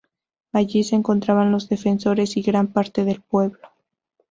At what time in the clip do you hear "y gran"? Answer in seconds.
2.35-2.73